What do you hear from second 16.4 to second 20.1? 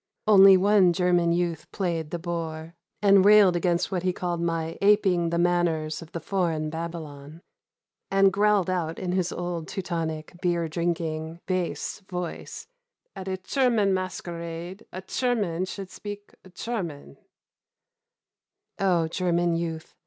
Cherman.' Oh German youth!